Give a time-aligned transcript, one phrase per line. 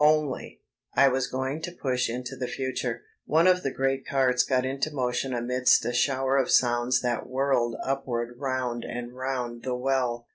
[0.03, 0.63] Only,
[0.95, 3.03] I was going to push into the future.
[3.25, 7.75] One of the great carts got into motion amidst a shower of sounds that whirled
[7.83, 10.27] upward round and round the well.